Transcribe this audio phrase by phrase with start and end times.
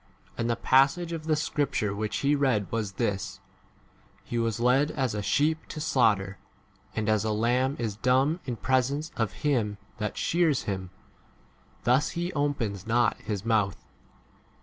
[0.35, 3.39] And the passage of the scripture which he read was this:
[4.23, 6.39] He was led as a sheep to slaughter,
[6.95, 10.89] and as a lamb is dumb in presence of him that shears him,
[11.83, 13.77] thus he opens not his mouth.